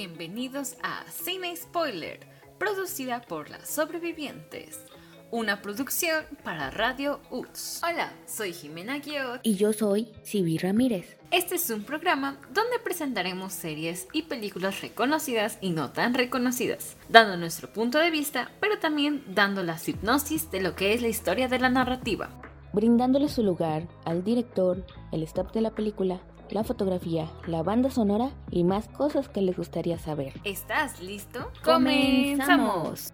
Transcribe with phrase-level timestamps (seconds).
[0.00, 2.20] Bienvenidos a Cine Spoiler,
[2.56, 4.82] producida por las sobrevivientes.
[5.30, 7.82] Una producción para Radio UTS.
[7.86, 9.40] Hola, soy Jimena Guiot.
[9.42, 11.18] Y yo soy Sibi Ramírez.
[11.30, 17.36] Este es un programa donde presentaremos series y películas reconocidas y no tan reconocidas, dando
[17.36, 21.46] nuestro punto de vista, pero también dando la hipnosis de lo que es la historia
[21.46, 22.30] de la narrativa.
[22.72, 26.22] Brindándole su lugar al director, el staff de la película,
[26.52, 30.32] la fotografía, la banda sonora y más cosas que les gustaría saber.
[30.44, 31.50] ¿Estás listo?
[31.64, 33.12] ¡Comenzamos!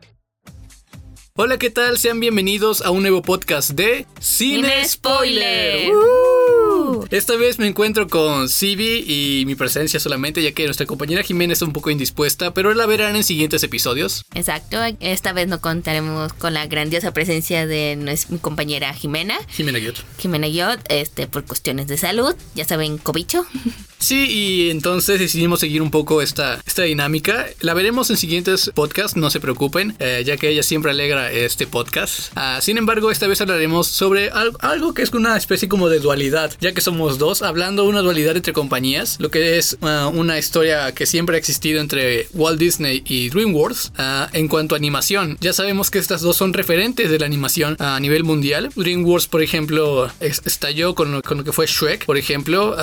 [1.38, 1.98] Hola, ¿qué tal?
[1.98, 5.92] Sean bienvenidos a un nuevo podcast de Cine, Spoiler.
[7.16, 11.54] Esta vez me encuentro con Sibi y mi presencia solamente, ya que nuestra compañera Jimena
[11.54, 14.26] está un poco indispuesta, pero la verán en siguientes episodios.
[14.34, 17.96] Exacto, esta vez no contaremos con la grandiosa presencia de
[18.28, 19.38] mi compañera Jimena.
[19.48, 20.04] Jimena Guiot.
[20.18, 23.46] Jimena Guiot, este, por cuestiones de salud, ya saben, cobicho.
[23.98, 27.46] Sí, y entonces decidimos seguir un poco esta, esta dinámica.
[27.60, 31.66] La veremos en siguientes podcasts, no se preocupen, eh, ya que ella siempre alegra este
[31.66, 32.30] podcast.
[32.36, 36.52] Ah, sin embargo, esta vez hablaremos sobre algo, que es una especie como de dualidad,
[36.60, 40.38] ya que somos dos, hablando de una dualidad entre compañías, lo que es ah, una
[40.38, 45.38] historia que siempre ha existido entre Walt Disney y DreamWorks ah, en cuanto a animación.
[45.40, 48.70] Ya sabemos que estas dos son referentes de la animación a nivel mundial.
[48.76, 52.76] DreamWorks, por ejemplo, estalló con lo, con lo, que fue Shrek, por ejemplo,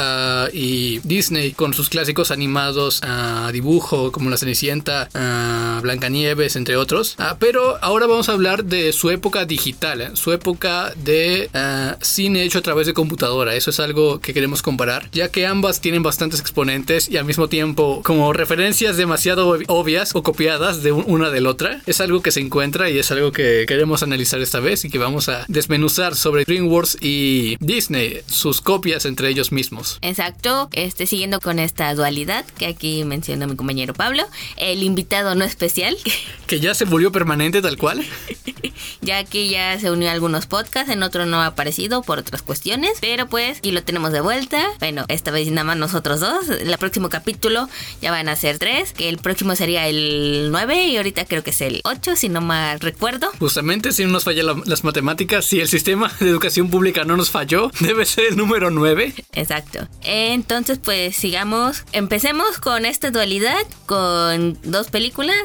[0.52, 7.16] y Disney con sus clásicos animados a dibujo como La Cenicienta, a Blancanieves, entre otros.
[7.18, 10.12] Ah, pero ahora vamos a hablar de su época digital, ¿eh?
[10.14, 13.56] su época de ah, cine hecho a través de computadora.
[13.56, 17.48] Eso es algo que queremos comparar, ya que ambas tienen bastantes exponentes y al mismo
[17.48, 21.82] tiempo como referencias demasiado obvias o copiadas de una de la otra.
[21.86, 24.98] Es algo que se encuentra y es algo que queremos analizar esta vez y que
[24.98, 30.00] vamos a desmenuzar sobre DreamWorks y Disney, sus copias entre ellos mismos.
[30.02, 30.70] Exacto.
[30.72, 34.25] Es este, siguiendo con esta dualidad que aquí menciona mi compañero Pablo,
[34.58, 35.97] el invitado no especial.
[36.45, 38.05] Que ya se volvió permanente tal cual.
[39.02, 42.42] ya que ya se unió a algunos podcasts, en otro no ha aparecido por otras
[42.42, 44.67] cuestiones, pero pues y lo tenemos de vuelta.
[44.80, 46.49] Bueno, esta vez nada más nosotros dos.
[46.49, 47.70] El próximo capítulo
[48.02, 51.52] ya van a ser tres, que el próximo sería el 9 y ahorita creo que
[51.52, 53.30] es el 8, si no mal recuerdo.
[53.39, 57.30] Justamente, si no nos fallan las matemáticas, si el sistema de educación pública no nos
[57.30, 59.14] falló, debe ser el número 9.
[59.33, 59.88] Exacto.
[60.02, 65.36] Entonces, pues sigamos, empecemos con esta dualidad, con dos películas.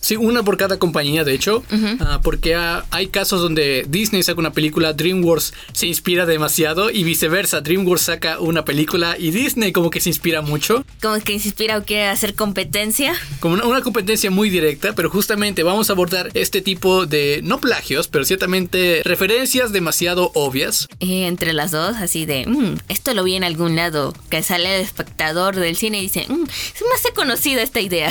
[0.00, 1.62] Sí, una por cada compañía, de hecho,
[2.00, 7.60] ah, porque hay casos donde Disney saca una película, DreamWorks se inspira demasiado y viceversa,
[7.60, 10.84] DreamWorks saca una película y Disney como que se inspira mucho.
[11.00, 13.14] Como que se inspira o quiere hacer competencia.
[13.40, 18.08] Como una, competencia muy directa, pero justamente vamos a abordar este tipo de, no plagios,
[18.08, 20.88] pero ciertamente referencias demasiado obvias.
[21.00, 24.82] entre las dos, así de, mm, esto lo vi en algún lado, que sale el
[24.82, 28.10] espectador del cine y dice, mm, es más conocida esta idea.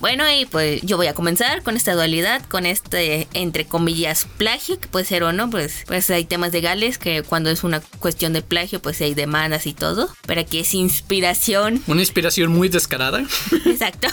[0.00, 4.78] Bueno, y pues yo voy a comenzar con esta dualidad, con este, entre comillas, plagio,
[4.78, 8.32] que puede ser o no, pues, pues hay temas legales que cuando es una cuestión
[8.32, 11.82] de plagio, pues hay demandas y todo, pero aquí es inspiración.
[11.88, 13.24] Una inspiración muy descarada.
[13.66, 14.06] Exacto,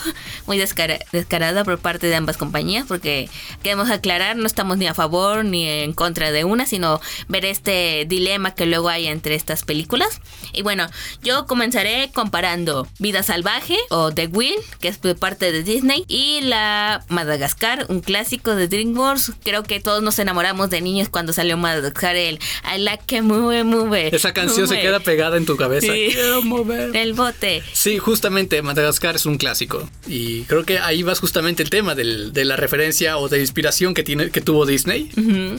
[0.47, 3.29] muy descarada por parte de ambas compañías, porque
[3.61, 8.05] queremos aclarar, no estamos ni a favor ni en contra de una, sino ver este
[8.09, 10.19] dilema que luego hay entre estas películas.
[10.51, 10.87] Y bueno,
[11.21, 17.03] yo comenzaré comparando Vida Salvaje o The Will, que es parte de Disney y la
[17.09, 19.33] Madagascar, un clásico de DreamWorks.
[19.43, 23.65] Creo que todos nos enamoramos de niños cuando salió Madagascar, el I like que move,
[23.65, 24.15] move.
[24.15, 25.91] Esa canción se queda pegada en tu cabeza.
[25.91, 26.11] Sí.
[26.13, 26.95] Quiero mover.
[26.95, 27.61] El bote.
[27.73, 32.45] Sí, justamente Madagascar es un clásico y creo que ahí vas justamente el tema de
[32.45, 35.09] la referencia o de inspiración que tiene que tuvo Disney.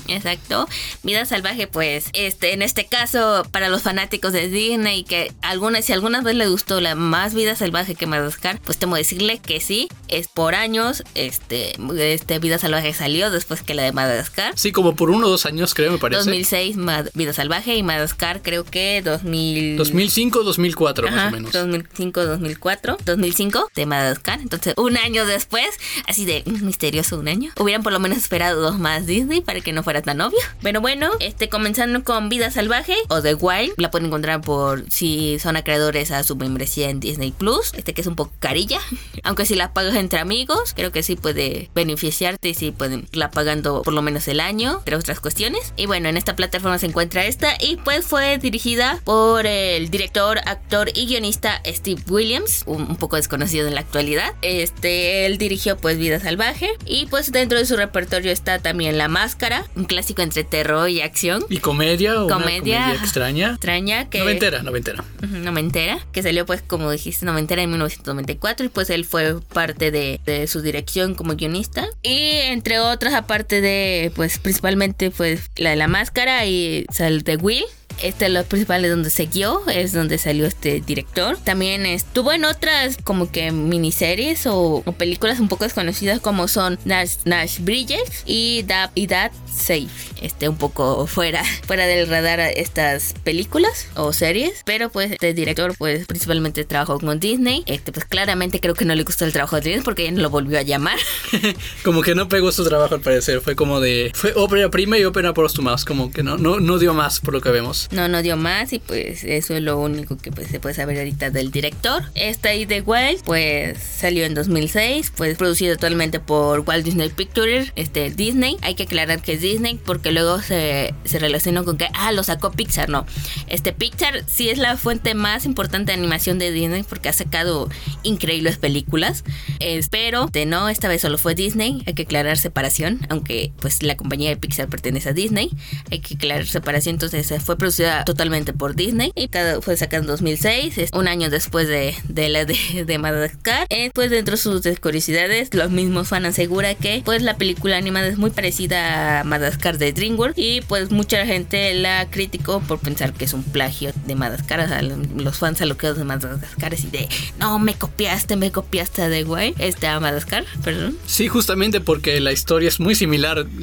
[0.09, 0.67] exacto.
[1.03, 5.93] Vida salvaje, pues, este, en este caso para los fanáticos de Disney que algunas si
[5.93, 9.89] alguna vez le gustó la más Vida salvaje que Madagascar, pues temo decirle que sí,
[10.09, 11.03] es por años.
[11.15, 14.53] Este, este Vida Salvaje salió después que la de Madagascar.
[14.57, 16.19] Sí, como por uno o dos años, creo, me parece.
[16.19, 16.77] 2006,
[17.15, 19.77] Vida Salvaje y Madagascar, creo que 2000...
[19.77, 21.53] 2005, 2004, más o menos.
[21.53, 24.41] 2005, 2004, 2005 de Madagascar.
[24.41, 25.69] Entonces, un año después,
[26.07, 27.53] así de misterioso un año.
[27.59, 30.39] Hubieran por lo menos esperado dos más Disney para que no fuera tan obvio.
[30.63, 35.39] Pero bueno, este, comenzando con Vida Salvaje o The Wild, la pueden encontrar por si
[35.39, 38.81] son acreedores a su membresía en Disney Plus, este que es un poco carilla.
[39.23, 40.73] Aunque si la pagas entre amigos.
[40.75, 44.79] Creo que sí puede beneficiarte y sí pueden la pagando por lo menos el año,
[44.79, 45.73] entre otras cuestiones.
[45.77, 50.39] Y bueno, en esta plataforma se encuentra esta y pues fue dirigida por el director,
[50.47, 54.35] actor y guionista Steve Williams, un, poco desconocido en la actualidad.
[54.43, 59.09] Este, él dirigió pues Vida Salvaje y pues dentro de su repertorio está también La
[59.09, 61.45] Máscara, un clásico entre terror y acción.
[61.49, 63.51] Y comedia, o comedia, comedia extraña.
[63.51, 64.21] Extraña que...
[64.21, 65.05] Noventera, noventera.
[65.21, 70.47] Noventera, que salió pues como dijiste, noventera en 1994 y pues él fue parte de,
[70.47, 71.87] su dirección como guionista.
[72.03, 77.37] Y entre otras, aparte de pues principalmente pues la de La Máscara y Sal de
[77.37, 77.65] Will
[78.03, 81.37] este es lo principal de donde se guió, es donde salió este director.
[81.39, 87.17] También estuvo en otras como que miniseries o, películas un poco desconocidas como son Nash,
[87.25, 89.89] Nash Bridges y That, y That Safe.
[90.21, 94.63] Este un poco fuera, fuera del radar estas películas o series.
[94.65, 97.63] Pero pues este director pues principalmente trabajó con Disney.
[97.67, 100.23] Este pues claramente creo que no le gustó el trabajo de Disney porque ya no
[100.23, 100.99] lo volvió a llamar.
[101.85, 103.41] como que no pegó su trabajo al parecer.
[103.41, 104.13] Fue como de...
[104.15, 105.33] Fue ópera prima y ópera
[105.63, 107.86] más Como que no, no, no dio más por lo que vemos.
[107.91, 110.99] No, no dio más y pues eso es lo único que pues, se puede saber
[110.99, 112.05] ahorita del director.
[112.15, 117.73] Esta y The Wild pues salió en 2006, pues producido totalmente por Walt Disney Pictures,
[117.77, 118.57] este Disney.
[118.63, 122.23] Hay que aclarar que es Disney porque luego se, se relacionó con que, ah, lo
[122.23, 123.07] sacó Pixar, no.
[123.47, 127.69] Este Pixar sí es la fuente más importante de animación de Disney porque ha sacado
[128.03, 129.25] increíbles películas.
[129.61, 131.83] Espero de no, esta vez solo fue Disney.
[131.87, 135.51] Hay que aclarar separación, aunque pues la compañía de Pixar pertenece a Disney.
[135.91, 139.31] Hay que aclarar separación, entonces fue producido totalmente por Disney y
[139.61, 143.67] fue sacado en 2006, un año después de, de la de, Madagascar.
[143.71, 148.07] Eh, pues dentro de sus curiosidades, los mismos fans aseguran que pues la película animada
[148.07, 153.13] es muy parecida a Madagascar de DreamWorks y pues mucha gente la criticó por pensar
[153.13, 154.61] que es un plagio de Madagascar.
[154.61, 157.09] O sea, los fans alocados de Madagascar y de
[157.39, 160.97] no me copiaste, me copiaste de güey, este Madagascar, perdón.
[161.07, 163.47] Sí, justamente porque la historia es muy similar.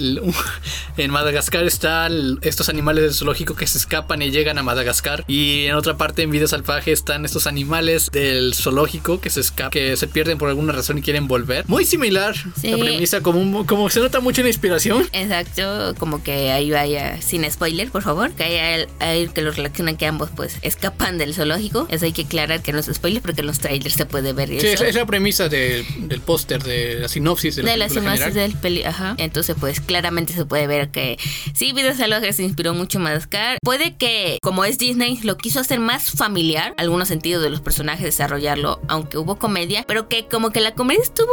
[0.95, 5.23] En Madagascar están estos animales del zoológico que se escapan y llegan a Madagascar.
[5.27, 9.71] Y en otra parte, en Vida Salvaje, están estos animales del zoológico que se escapan,
[9.71, 11.67] que se pierden por alguna razón y quieren volver.
[11.67, 15.07] Muy similar la premisa, como, como se nota mucho en la inspiración.
[15.13, 19.97] Exacto, como que ahí vaya, sin spoiler, por favor, que hay, hay que lo relacionan
[19.97, 21.87] que ambos pues escapan del zoológico.
[21.89, 24.49] Eso hay que aclarar que no es spoiler porque en los trailers se puede ver.
[24.49, 25.85] Sí, es, la premisa del
[26.25, 28.83] póster, de la sinopsis de la, sinopsis del peli.
[28.83, 29.15] Ajá.
[29.17, 31.17] Entonces, pues claramente se puede ver que
[31.53, 33.57] sí, Vida Salvaje se inspiró mucho en Madagascar.
[33.63, 37.61] Puede que que, como es Disney, lo quiso hacer más familiar, algunos sentidos de los
[37.61, 41.31] personajes, desarrollarlo, aunque hubo comedia, pero que como que la comedia estuvo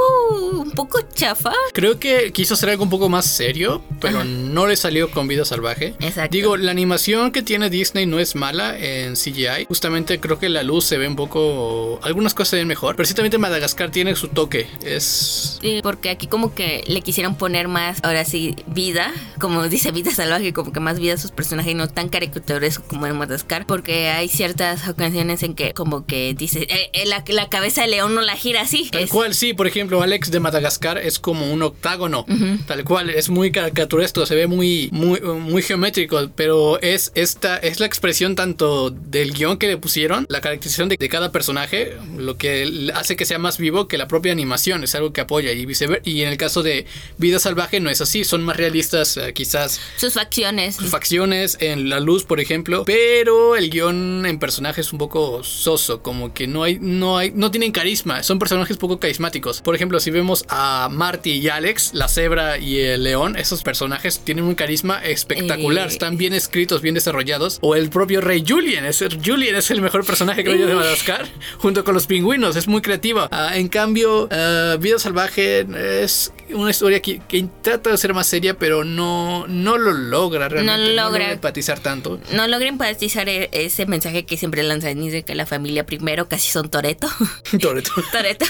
[0.52, 1.52] un poco chafa.
[1.72, 5.44] Creo que quiso hacer algo un poco más serio, pero no le salió con vida
[5.44, 5.94] salvaje.
[5.98, 6.30] Exacto.
[6.30, 9.66] Digo, la animación que tiene Disney no es mala en CGI.
[9.66, 11.98] Justamente creo que la luz se ve un poco.
[12.02, 12.96] Algunas cosas se ven mejor.
[12.96, 14.68] Pero ciertamente Madagascar tiene su toque.
[14.84, 15.58] Es.
[15.60, 19.12] Sí, porque aquí como que le quisieron poner más, ahora sí, vida.
[19.40, 22.49] Como dice vida salvaje, como que más vida a sus personajes y no tan caricaturas
[22.58, 27.06] eso como en Madagascar, porque hay ciertas ocasiones en que como que dice, eh, eh,
[27.06, 28.88] la, la, cabeza de león no la gira así.
[28.90, 32.26] Tal cual, sí, por ejemplo, Alex de Madagascar es como un octágono,
[32.66, 37.80] tal cual, es muy caricaturesco, se ve muy, muy, muy geométrico, pero es esta, es
[37.80, 42.36] la expresión tanto del guion que le pusieron, la caracterización de, de cada personaje, lo
[42.36, 45.66] que hace que sea más vivo que la propia animación, es algo que apoya y
[45.66, 46.02] viceversa.
[46.08, 46.86] Y en el caso de
[47.18, 49.80] Vida Salvaje no es así, son más realistas eh, quizás.
[49.96, 50.76] Sus facciones.
[50.76, 54.98] Sus facciones en la luz, por ejemplo ejemplo, pero el guion en personajes es un
[54.98, 59.62] poco soso, como que no hay, no hay, no tienen carisma, son personajes poco carismáticos.
[59.62, 64.20] Por ejemplo, si vemos a Marty y Alex, la cebra y el león, esos personajes
[64.20, 65.92] tienen un carisma espectacular, eh.
[65.92, 67.58] están bien escritos, bien desarrollados.
[67.62, 71.26] O el propio rey Julien, es, Julien es el mejor personaje creo yo de Madagascar,
[71.58, 73.28] junto con los pingüinos, es muy creativa.
[73.30, 75.66] Ah, en cambio, uh, Vida Salvaje
[76.02, 80.48] es una historia que, que, trata de ser más seria, pero no, no lo logra
[80.48, 80.94] realmente.
[80.94, 85.34] No logra empatizar tanto no logra empatizar e-, ese mensaje que siempre lanzan de que
[85.34, 87.08] la familia primero casi son Toreto.
[87.60, 87.90] Toreto.
[88.12, 88.46] Toreto.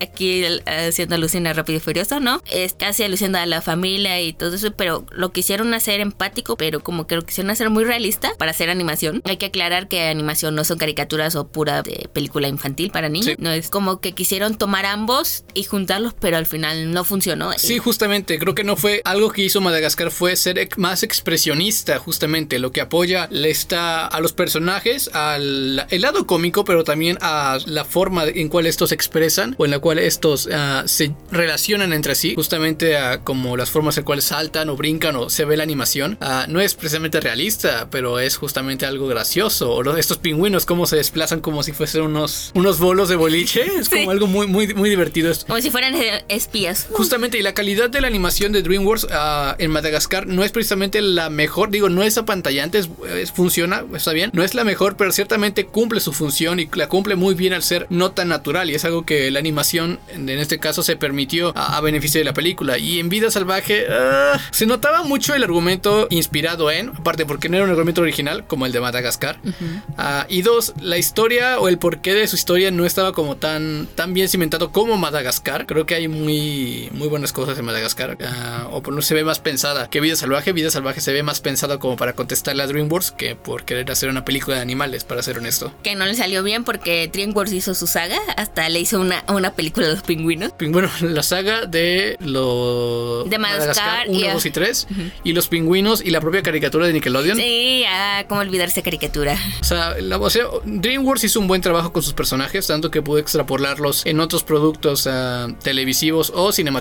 [0.00, 2.42] Aquí haciendo alusión a Rápido y Furioso, ¿no?
[2.50, 6.80] Es casi alusión a la familia y todo eso, pero lo quisieron hacer empático, pero
[6.80, 9.22] como que lo quisieron hacer muy realista para hacer animación.
[9.24, 11.82] Hay que aclarar que animación no son caricaturas o pura
[12.12, 13.36] película infantil para niños.
[13.38, 17.52] No es como que quisieron tomar ambos y juntarlos, pero al final no funcionó funcionó.
[17.58, 22.58] Sí, justamente, creo que no fue algo que hizo Madagascar fue ser más expresionista, justamente,
[22.58, 27.84] lo que apoya está a los personajes, al el lado cómico, pero también a la
[27.84, 32.14] forma en cual estos se expresan o en la cual estos uh, se relacionan entre
[32.14, 35.62] sí, justamente a como las formas en cuales saltan o brincan o se ve la
[35.62, 36.16] animación.
[36.22, 39.72] Uh, no es precisamente realista, pero es justamente algo gracioso.
[39.72, 43.90] O estos pingüinos, cómo se desplazan como si fuesen unos, unos bolos de boliche, es
[43.90, 44.08] como sí.
[44.08, 45.32] algo muy, muy, muy divertido.
[45.46, 45.94] Como si fueran
[46.28, 46.86] espías.
[47.10, 51.02] Justamente, y la calidad de la animación de DreamWorks uh, en Madagascar no es precisamente
[51.02, 54.96] la mejor, digo, no es apantallante, es, es, funciona, está bien, no es la mejor,
[54.96, 58.70] pero ciertamente cumple su función y la cumple muy bien al ser no tan natural
[58.70, 62.24] y es algo que la animación en este caso se permitió a, a beneficio de
[62.26, 62.78] la película.
[62.78, 67.56] Y en Vida Salvaje uh, se notaba mucho el argumento inspirado en, aparte porque no
[67.56, 70.26] era un argumento original como el de Madagascar, uh -huh.
[70.26, 73.88] uh, y dos, la historia o el porqué de su historia no estaba como tan,
[73.96, 75.66] tan bien cimentado como Madagascar.
[75.66, 78.18] Creo que hay muy, muy buenas cosas en Madagascar,
[78.70, 80.52] o por no se ve más pensada que Vida Salvaje.
[80.52, 84.10] Vida Salvaje se ve más pensada como para contestarle a DreamWorks que por querer hacer
[84.10, 85.72] una película de animales, para ser honesto.
[85.82, 89.54] Que no le salió bien porque DreamWorks hizo su saga, hasta le hizo una, una
[89.54, 90.52] película de los pingüinos.
[90.60, 95.12] Bueno, la saga de los de Madagascar, 1, 2 y 3 uh -huh.
[95.24, 97.38] y los pingüinos y la propia caricatura de Nickelodeon.
[97.38, 99.38] Sí, ah, cómo olvidarse caricatura.
[99.62, 103.00] O sea, la, o sea, DreamWorks hizo un buen trabajo con sus personajes, tanto que
[103.00, 106.79] pudo extrapolarlos en otros productos uh, televisivos o cinematográficos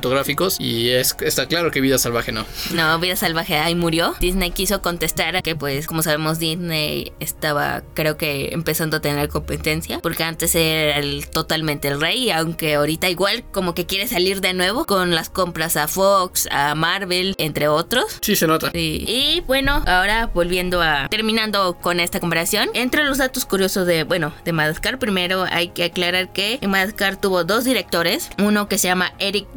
[0.59, 2.45] y es, está claro que Vida Salvaje no.
[2.73, 4.15] No, Vida Salvaje ahí murió.
[4.19, 9.29] Disney quiso contestar a que pues como sabemos Disney estaba creo que empezando a tener
[9.29, 14.41] competencia porque antes era el, totalmente el rey, aunque ahorita igual como que quiere salir
[14.41, 18.19] de nuevo con las compras a Fox, a Marvel, entre otros.
[18.21, 18.71] Sí, se nota.
[18.71, 19.05] Sí.
[19.07, 24.33] Y bueno, ahora volviendo a terminando con esta comparación, entre los datos curiosos de, bueno,
[24.45, 28.87] de Madagascar, primero hay que aclarar que en Madagascar tuvo dos directores, uno que se
[28.87, 29.47] llama Eric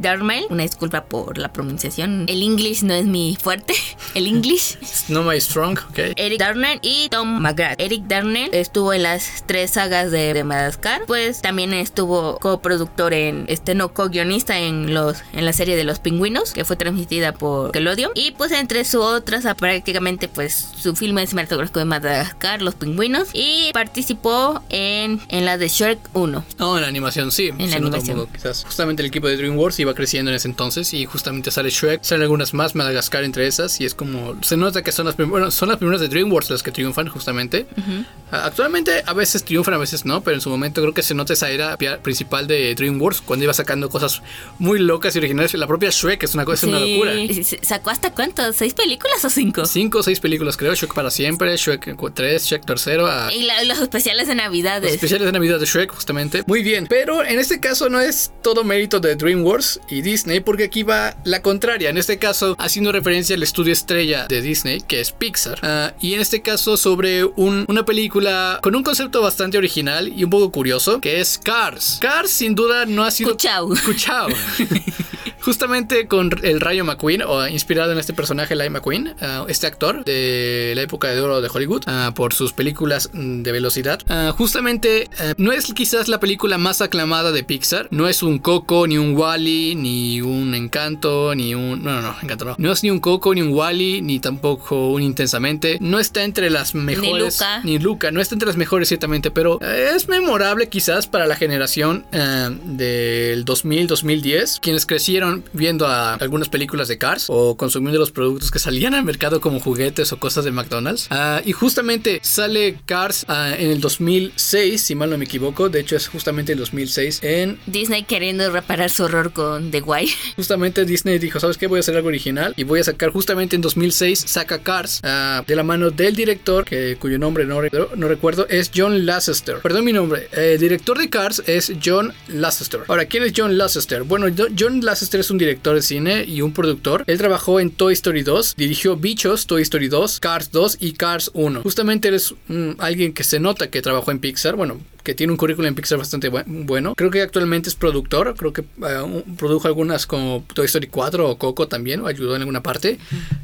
[0.49, 3.73] Una disculpa por la pronunciación, el inglés no es mi fuerte,
[4.15, 4.77] el inglés.
[5.09, 5.99] no my strong, ok.
[6.15, 7.79] Eric Darnell y Tom McGrath.
[7.79, 13.45] Eric Darnell estuvo en las tres sagas de, de Madagascar, pues también estuvo coproductor en,
[13.47, 17.67] este no, co-guionista en los, en la serie de los pingüinos, que fue transmitida por
[17.67, 23.29] Nickelodeon, y pues entre sus otras, prácticamente pues su filme cinematográfico de Madagascar, Los Pingüinos,
[23.33, 26.45] y participó en, en la de Shrek 1.
[26.59, 27.49] No, en la animación, sí.
[27.57, 28.17] En la animación.
[28.17, 28.63] Poco, quizás.
[28.63, 32.23] Justamente el equipo de DreamWorks iba creciendo en ese entonces y justamente sale Shrek, salen
[32.23, 35.69] algunas más, Madagascar entre esas, y es como, se nota que son las, bueno, son
[35.69, 37.65] las primeras de DreamWorks las que triunfan justamente.
[37.77, 38.05] Uh -huh.
[38.31, 41.33] Actualmente a veces triunfan, a veces no, pero en su momento creo que se nota
[41.33, 44.21] esa era principal de DreamWorks cuando iba sacando cosas
[44.59, 45.53] muy locas y originales.
[45.53, 46.69] La propia Shrek es una cosa, sí.
[46.69, 47.13] una locura.
[47.61, 48.51] ¿Sacó hasta cuánto?
[48.53, 49.65] ¿Seis películas o cinco?
[49.65, 50.73] Cinco o seis películas, creo.
[50.73, 53.07] Shrek para siempre, Shrek 3, Shrek tercero.
[53.07, 53.31] A...
[53.31, 54.83] Y la, los especiales de Navidades.
[54.83, 56.43] Los especiales de Navidad de Shrek, justamente.
[56.47, 60.65] Muy bien, pero en este caso no es todo mérito de DreamWorks y Disney, porque
[60.65, 61.89] aquí va la contraria.
[61.89, 65.59] En este caso, haciendo referencia al estudio estrella de Disney, que es Pixar.
[65.63, 70.23] Uh, y en este caso, sobre un, una película con un concepto bastante original y
[70.23, 71.97] un poco curioso, que es Cars.
[71.99, 73.31] Cars, sin duda, no ha sido.
[73.31, 73.69] Cuchao.
[73.85, 74.27] Cuchao.
[75.43, 80.05] Justamente con el Rayo McQueen, o inspirado en este personaje, Live McQueen, uh, este actor
[80.05, 83.99] de la época de oro de Hollywood, uh, por sus películas de velocidad.
[84.09, 88.87] Uh, justamente no es quizás la película más aclamada de Pixar, no es un Coco,
[88.87, 91.83] ni un Wally, ni un Encanto, ni un.
[91.83, 92.55] No, no, no, Encanto no.
[92.57, 95.77] No es ni un Coco, ni un Wally, ni tampoco un Intensamente.
[95.81, 97.03] No está entre las mejores.
[97.11, 97.61] Ni Luca.
[97.65, 102.05] Ni Luca, no está entre las mejores, ciertamente, pero es memorable quizás para la generación
[102.11, 108.59] del 2000-2010, quienes crecieron viendo a algunas películas de Cars o consumiendo los productos que
[108.59, 111.07] salían al mercado como juguetes o cosas de McDonald's.
[111.09, 115.69] Uh, y justamente sale Cars uh, en el 2006, si mal no me equivoco.
[115.69, 120.09] De hecho, es justamente el 2006 en Disney queriendo reparar su horror con The Guay.
[120.35, 121.67] Justamente Disney dijo: ¿Sabes qué?
[121.67, 124.25] Voy a hacer algo original y voy a sacar justamente en 2006.
[124.27, 127.61] Saca Cars uh, de la mano del director, que, cuyo nombre no,
[127.95, 129.59] no recuerdo, es John Lasseter.
[129.59, 130.27] Perdón mi nombre.
[130.31, 132.81] El director de Cars es John Lasseter.
[132.87, 134.03] Ahora, ¿quién es John Lasseter?
[134.03, 137.03] Bueno, John Lasseter es un director de cine y un productor.
[137.07, 141.31] Él trabajó en Toy Story 2, dirigió Bichos, Toy Story 2, Cars 2 y Cars
[141.33, 141.61] 1.
[141.63, 142.35] Justamente él es
[142.77, 144.55] alguien que se nota que trabajó en Pixar.
[144.57, 146.95] Bueno, que tiene un currículum en Pixar bastante bu bueno.
[146.95, 148.33] Creo que actualmente es productor.
[148.35, 152.41] Creo que uh, produjo algunas como Toy Story 4 o Coco también, o ayudó en
[152.41, 152.97] alguna parte.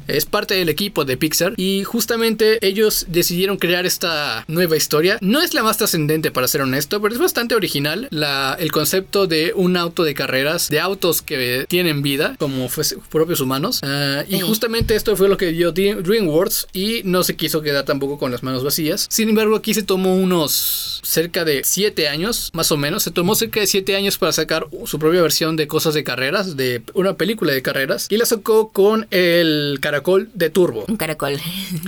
[0.08, 1.54] Es parte del equipo de Pixar.
[1.56, 5.18] Y justamente ellos decidieron crear esta nueva historia.
[5.20, 8.08] No es la más trascendente, para ser honesto, pero es bastante original.
[8.10, 12.96] La, el concepto de un auto de carreras, de autos que tienen vida, como fuese,
[13.10, 13.80] propios humanos.
[13.82, 16.68] Uh, y justamente esto fue lo que dio DreamWorks.
[16.72, 19.06] Y no se quiso quedar tampoco con las manos vacías.
[19.10, 23.02] Sin embargo, aquí se tomó unos cerca de de 7 años, más o menos.
[23.02, 26.56] Se tomó cerca de 7 años para sacar su propia versión de cosas de carreras,
[26.56, 30.84] de una película de carreras, y la sacó con el caracol de turbo.
[30.88, 31.38] Un caracol.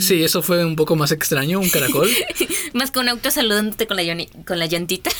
[0.01, 2.09] Sí, eso fue un poco más extraño, un caracol.
[2.73, 5.11] más que un auto saludándote con la, con la llantita.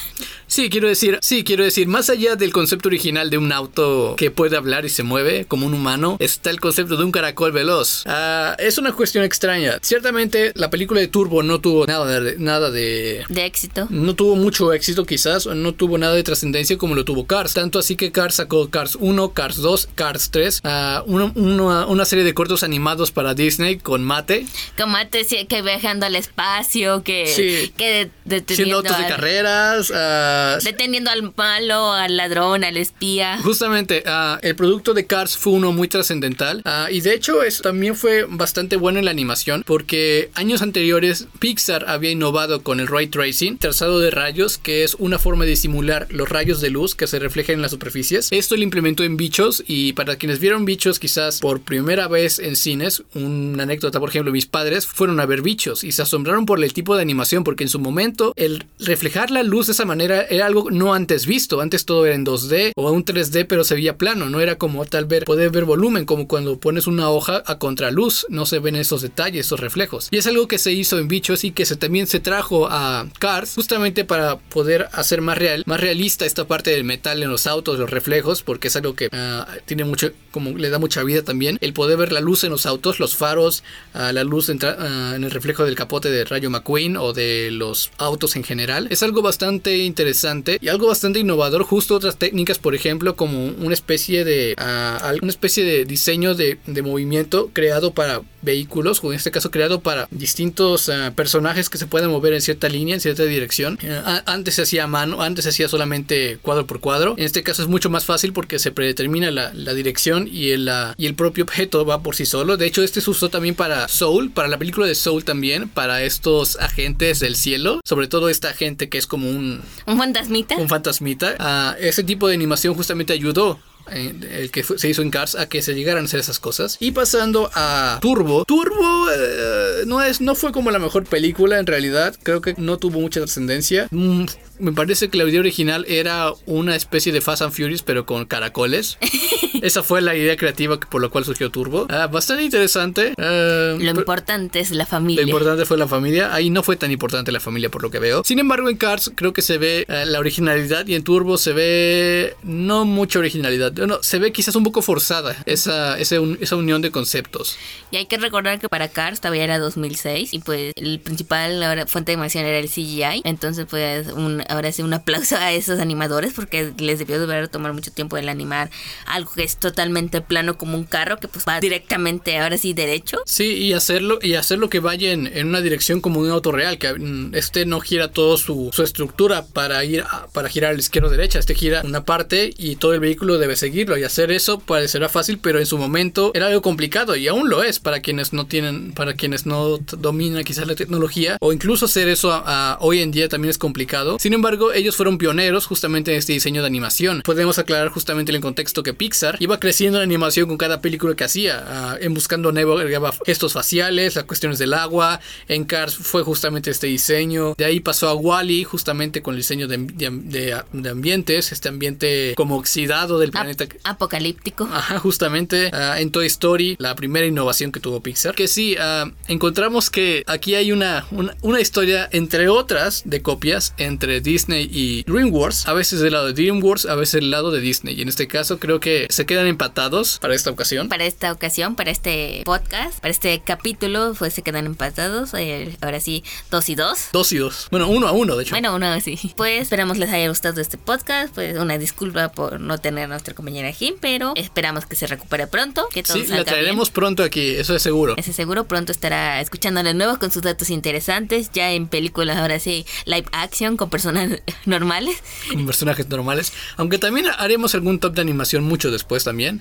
[0.47, 4.31] Sí, quiero decir, sí, quiero decir, más allá del concepto original de un auto que
[4.31, 8.03] puede hablar y se mueve como un humano, está el concepto de un caracol veloz.
[8.07, 9.79] Ah, es una cuestión extraña.
[9.83, 13.87] Ciertamente, la película de Turbo no tuvo nada de, nada de De éxito.
[13.91, 17.55] no tuvo mucho éxito quizás, no tuvo nada de trascendencia como lo tuvo Cars.
[17.55, 22.05] Tanto así que Cars sacó Cars 1, Cars 2, Cars 3, ah, uno- uno- una
[22.05, 24.47] serie de cortos animados para Disney con Mate,
[24.79, 27.73] antes sí, que viajando al espacio, que, Sí.
[27.77, 29.93] que de- siendo autos de al, carreras.
[29.95, 33.39] ah, deteniendo al malo, al ladrón, al espía.
[33.43, 37.97] Justamente, ah, el producto de Cars fue uno muy trascendental y de hecho es, también
[37.97, 43.07] fue bastante bueno en la animación porque años anteriores Pixar había innovado con el ray
[43.09, 47.09] tracing, trazado de rayos, que es una forma de simular los rayos de luz que
[47.09, 48.29] se reflejan en las superficies.
[48.31, 52.55] Esto lo implementó en Bichos y para quienes vieron Bichos quizás por primera vez en
[52.55, 56.63] cines, una anécdota por ejemplo, mis padres fueron a ver Bichos y se asombraron por
[56.63, 60.23] el tipo de animación porque en su momento el reflejar la luz de esa manera
[60.23, 63.75] era algo no antes visto, antes todo era en 2D o un 3D pero se
[63.75, 67.43] veía plano, no era como tal ver poder ver volumen como cuando pones una hoja
[67.45, 70.07] a contraluz, no se ven esos detalles, esos reflejos.
[70.13, 73.09] Y es algo que se hizo en Bichos y que se, también se trajo a
[73.19, 77.47] Cars justamente para poder hacer más real, más realista esta parte del metal en los
[77.47, 81.23] autos, los reflejos, porque es algo que ah, tiene mucho, como le da mucha vida
[81.23, 83.65] también, el poder ver la luz en los autos, los faros,
[83.95, 87.91] ah, la luz ah, en el reflejo del capote de Rayo McQueen o de los
[87.97, 88.87] autos en general.
[88.91, 93.73] Es algo bastante interesante y algo bastante innovador, justo otras técnicas, por ejemplo, como una
[93.73, 99.31] especie de alguna especie de diseño de, de movimiento creado para vehículos, o en este
[99.31, 103.79] caso creado para distintos personajes que se pueden mover en cierta línea, en cierta dirección.
[104.27, 107.15] Antes se hacía a mano, antes se hacía solamente cuadro por cuadro.
[107.19, 110.71] En este caso es mucho más fácil porque se predetermina la, la dirección y el,
[110.97, 112.57] y el propio objeto va por sí solo.
[112.57, 116.03] De hecho, este se usó también para Soul, para la película de Soul también, para
[116.03, 120.57] estos agentes del cielo, sobre todo esta agente que es como un, Un fantasmita.
[120.57, 121.35] un fantasmita.
[121.39, 123.59] Ah, ese tipo de animación justamente ayudó.
[123.91, 126.39] Eh, el que fue- se hizo en Cars a que se llegaran a hacer esas
[126.39, 131.59] cosas y pasando a Turbo Turbo eh, no es no fue como la mejor película
[131.59, 134.25] en realidad creo que no tuvo mucha trascendencia Mm,
[134.59, 138.25] me parece que la idea original era una especie de Fast and Furious pero con
[138.27, 138.99] caracoles
[139.63, 143.91] esa fue la idea creativa por la cual surgió Turbo Ah, bastante interesante eh, Lo
[143.91, 145.23] importante es la lo familia.
[145.23, 146.33] importante fue la familia.
[146.35, 148.23] Ahí no fue tan importante la familia por lo que veo.
[148.25, 152.35] Sin embargo, en Cars creo que se ve la originalidad y en Turbo se ve
[152.43, 153.72] no mucha originalidad.
[153.75, 157.57] No, se ve quizás un poco forzada esa, ese un- esa unión de conceptos.
[157.91, 162.13] Y hay que recordar que para Cars todavía era 2006 y pues el principal fuente
[162.13, 163.23] de animación era el CGI.
[163.25, 167.73] Entonces pues un, ahora sí un aplauso a esos animadores porque les debió de tomar
[167.73, 168.71] mucho tiempo el animar
[169.07, 173.19] algo que es totalmente plano como un carro que pues va directamente ahora sí derecho.
[173.27, 176.79] Sí, y hacerlo, y hacerlo que vaya en, en una dirección como un auto real,
[176.79, 180.75] que mm, este no gira toda su, su estructura para ir a- para girar a
[180.75, 183.97] la izquierda o derecha, este gira una parte y todo el vehículo debe seguirlo.
[183.97, 187.63] Y hacer eso parecerá fácil, pero en su momento era algo complicado y aún lo
[187.63, 192.09] es para quienes no tienen, para quienes no dominan quizás la tecnología, o incluso hacer
[192.09, 192.43] eso a-
[192.75, 194.19] a hoy en día también es complicado.
[194.21, 197.23] Sin embargo, ellos fueron pioneros justamente en este diseño de animación.
[197.25, 201.15] Podemos aclarar justamente en el contexto que Pixar iba creciendo en animación con cada película
[201.15, 201.65] que hacía.
[201.67, 205.21] Ah, en Buscando Nemo agregaba gestos faciales, las cuestiones del agua.
[205.49, 207.55] En Cars fue justamente este diseño.
[207.57, 211.69] De ahí pasó a Wally, justamente con el diseño de, de- de- de ambientes, este
[211.69, 213.77] ambiente como oxidado del Ap- planeta.
[213.85, 214.69] apocalíptico.
[214.73, 218.35] Ajá, justamente ah, en Toy Story, la primera innovación que tuvo Pixar.
[218.35, 223.75] Que sí, ah, encontramos que aquí hay una, una, una historia, entre otras, de copias
[223.79, 225.67] entre Disney y DreamWorks.
[225.67, 227.95] A veces del lado de DreamWorks, a veces del lado de Disney.
[227.99, 230.89] Y en este caso creo que se quedan empatados para esta ocasión.
[230.89, 235.35] Para esta ocasión, para este podcast, para este capítulo, pues se quedan empatados.
[235.35, 237.09] eh, ahora sí, dos y dos.
[237.13, 237.69] Dos y dos.
[237.71, 238.53] Bueno, uno a uno, de hecho.
[238.53, 239.19] Bueno, uno así.
[239.37, 241.35] Pues esperamos les haya gustado este podcast.
[241.35, 245.89] Pues una disculpa por no tener nuestra compañera Jim, pero esperamos que se recupere pronto.
[245.93, 246.95] Que todo sí, salga la traeremos bien.
[246.95, 248.15] pronto aquí, eso es seguro.
[248.17, 252.61] Ese seguro pronto estará escuchándola de nuevo con sus datos interesantes, ya en películas ahora
[252.61, 255.17] sí, live action con personas normales.
[255.51, 256.53] Con personajes normales.
[256.77, 259.61] Aunque también haremos algún top de animación mucho después también.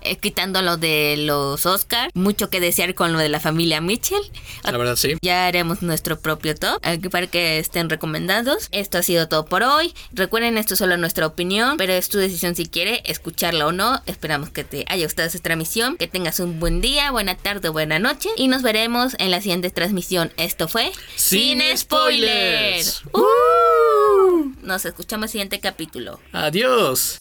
[0.00, 4.22] Eh, quitando lo de los Oscar, mucho que desear con lo de la familia Mitchell.
[4.64, 5.16] La verdad, sí.
[5.22, 6.80] Ya haremos nuestro propio top
[7.12, 8.66] para que estén recomendados.
[8.72, 9.94] Esto ha sido todo por hoy.
[10.12, 14.02] Recuerden, esto es solo nuestra opinión, pero es tu decisión si escucharla o no.
[14.06, 17.72] Esperamos que te haya gustado esta transmisión, que tengas un buen día, buena tarde o
[17.72, 20.32] buena noche y nos veremos en la siguiente transmisión.
[20.36, 23.02] Esto fue Sin, Sin Spoilers.
[23.12, 24.52] Uh.
[24.62, 26.20] Nos escuchamos el siguiente capítulo.
[26.32, 27.20] Adiós.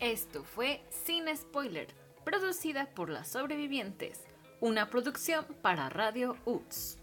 [0.00, 1.88] Esto fue Sin Spoiler,
[2.24, 4.20] producida por Las Sobrevivientes,
[4.60, 6.95] una producción para Radio UTS.